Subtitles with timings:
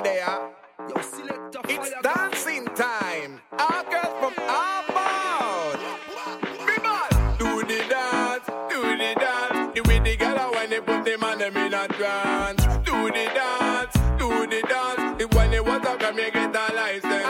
[0.00, 0.50] G there.
[1.68, 3.40] It's dancing time.
[3.58, 5.78] All girls from all about.
[6.66, 7.06] People,
[7.38, 9.74] do the dance, do the dance.
[9.74, 12.62] The way the girl when they put them on them in a trance.
[12.84, 15.22] Do the dance, do the dance.
[15.22, 17.26] If when they want to come, you get a license.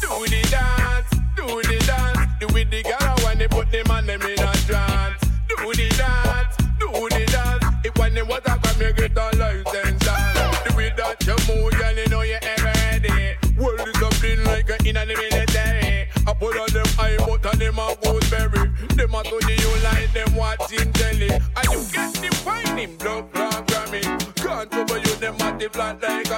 [0.00, 2.18] Do the dance, do the dance.
[2.40, 5.20] The way the girl when they put them on them in a trance.
[5.48, 7.64] Do the dance, do the dance.
[7.84, 8.59] If when they want to
[25.68, 26.29] flat like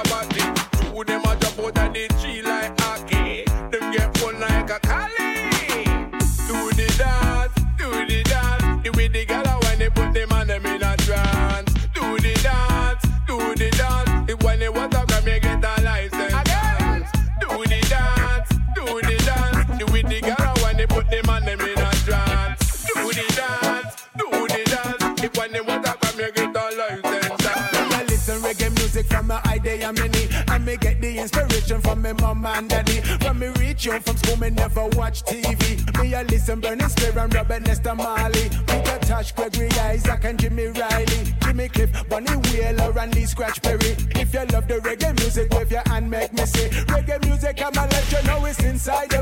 [31.67, 33.01] the from me mom and daddy.
[33.21, 37.17] From me reach home from school, me never watch TV Me I listen Burning Spear
[37.19, 38.49] and Robert Nesta Marley.
[38.67, 41.33] Peter Tosh, Gregory Isaac and Jimmy Riley.
[41.43, 45.71] Jimmy Cliff, Bunny Wailer and Lee Scratch Perry If you love the reggae music, wave
[45.71, 49.12] your hand, make me say Reggae music, I'ma let you know it's inside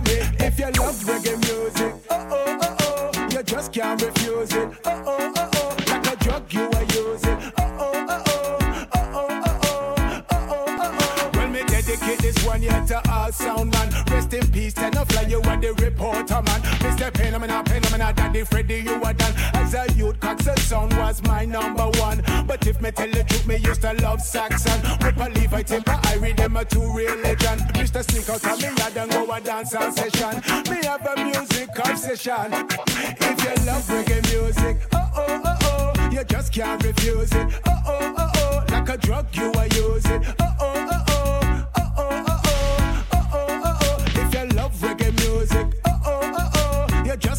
[13.03, 13.89] to all sound man.
[14.09, 16.61] Rest in peace, ten of fly you and the reporter man.
[16.81, 17.16] Mr.
[17.16, 19.33] Phenomenal, Phenomenal, Daddy Freddy, you are done.
[19.53, 22.21] As a youth, Coxsone sound was my number one.
[22.47, 24.80] But if me tell the truth, me used to love Saxon.
[25.03, 27.59] Ripper Levi, Timber, I read them a two religion.
[27.75, 28.03] Mr.
[28.03, 30.36] Sneak out of me yard and go a dance on session.
[30.70, 32.53] Me have a music obsession.
[32.53, 37.47] If you love reggae music, oh oh oh oh, you just can't refuse it.
[37.67, 40.23] Oh oh oh oh, like a drug you are using.
[40.39, 40.80] Oh oh,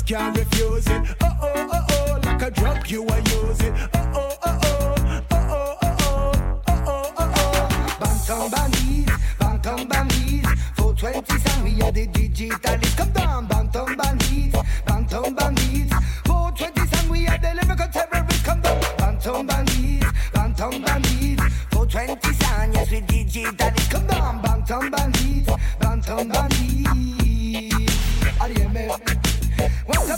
[0.04, 1.16] just can't refuse it.
[1.20, 3.74] Oh oh oh oh, like a drug you are using.
[3.94, 6.32] Oh oh oh oh, oh oh oh oh,
[6.68, 7.32] oh oh oh.
[7.36, 7.96] oh.
[8.00, 10.48] Bantam bandits, bantam bandits.
[10.76, 12.96] 420 sound, we are the digitalist.
[12.96, 15.94] Come down, bantam bandits, bantam bandits.
[16.26, 18.42] 420 sound, we are the lyrical terrorists.
[18.42, 21.42] Come down, bantam bandits, bantam bandits.
[21.70, 23.61] 420 sound, yes we digitalist.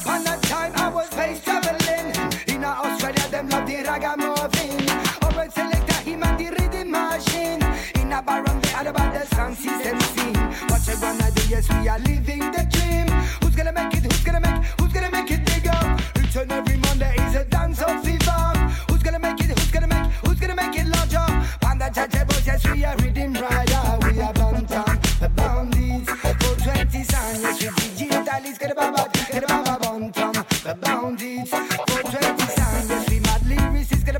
[0.04, 2.12] Upon a time, I was space traveling.
[2.48, 4.88] In Australia, them love the ragamuffin.
[5.22, 7.62] Always select a him and the rhythm machine.
[8.00, 9.98] In a baron, they are about the sound system.
[10.69, 11.43] What you gonna do?
[11.48, 12.73] Yes, we are living the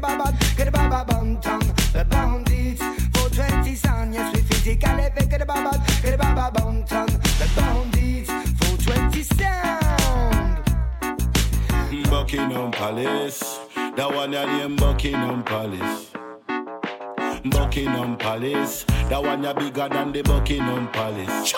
[0.05, 1.61] Get a get a baba bantam,
[1.95, 2.83] the bandits.
[3.17, 4.97] 420 sound, yes, we physical.
[4.99, 6.93] Get a baba, get a bandits.
[8.29, 10.61] 420 sound.
[12.11, 13.61] Buckingham Palace.
[13.97, 16.11] That one ya name Buckingham Palace.
[17.47, 18.85] Buckingham Palace.
[19.09, 21.55] That one ya bigger than the Buckingham Palace.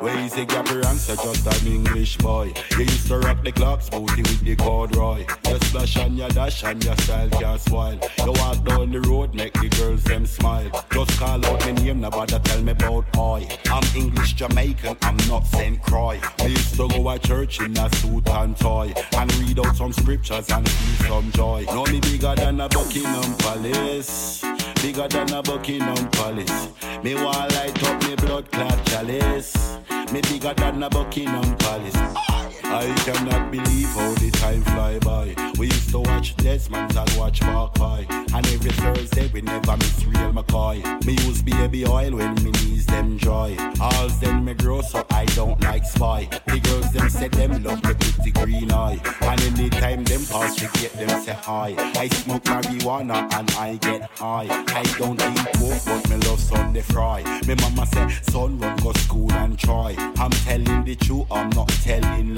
[0.00, 2.52] Where is a gapper answer just an English boy.
[2.70, 5.26] You used to rock the Clarks, booty with the corduroy.
[5.48, 8.04] You splash and you dash and your style can't.
[8.18, 10.70] You walk down the road, make the girls them smile.
[10.92, 13.48] Just call out my name, nobody tell me about I.
[13.70, 15.82] I'm English Jamaican, I'm not St.
[15.82, 16.20] Croix.
[16.38, 19.92] I used to go to church in a suit and tie and read out some
[19.92, 21.64] scriptures and feel some joy.
[21.66, 24.44] Know me bigger than a Buckingham Palace.
[24.82, 26.68] Bigger than a Buckingham Palace.
[27.02, 29.78] Me want light up me blood clot chalice.
[30.12, 32.27] Me bigger than a Buckingham Palace.
[32.70, 35.34] I cannot believe how the time fly by.
[35.58, 38.06] We used to watch Desmond and watch Mark Pie.
[38.10, 40.82] And every Thursday we never miss real McCoy.
[41.06, 43.56] Me use baby oil when me knees them dry.
[43.80, 46.28] All then me grow so I don't like spy.
[46.46, 49.00] The girls them say them love me pretty green eye.
[49.22, 51.74] And anytime them pass to get them say hi.
[51.96, 54.46] I smoke marijuana and I get high.
[54.50, 57.22] I don't eat pork but me love Sunday fry.
[57.46, 59.94] Me mama say son run go school and try.
[60.18, 62.34] I'm telling the truth, I'm not telling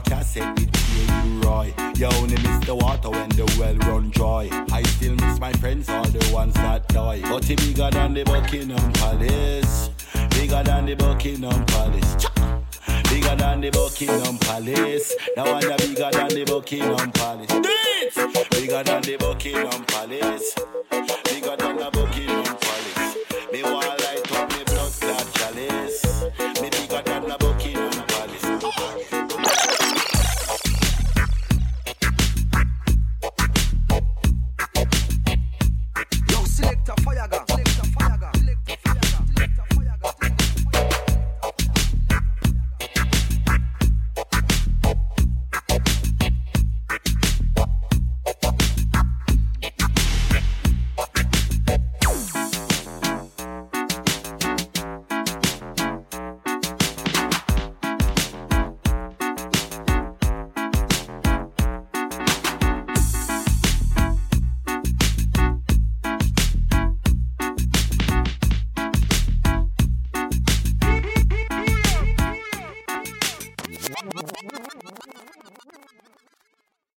[0.00, 1.40] a cassette with K.U.
[1.40, 1.74] Roy.
[1.96, 4.48] You only miss the water when the well run dry.
[4.72, 7.20] I still miss my friends, all the ones that die.
[7.22, 9.90] But he bigger than the Buckingham Palace.
[10.30, 12.26] Bigger than the Buckingham Palace.
[13.10, 15.14] Bigger than the Buckingham Palace.
[15.36, 18.48] Now I'm bigger than the Buckingham Palace.
[18.50, 20.54] Bigger than the Buckingham Palace.